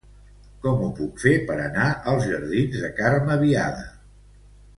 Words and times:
Com 0.61 0.79
ho 0.85 0.87
puc 0.99 1.21
fer 1.23 1.33
per 1.49 1.57
anar 1.65 1.85
als 2.13 2.25
jardins 2.31 2.81
de 2.87 2.91
Carme 3.01 3.37
Biada? 3.45 3.87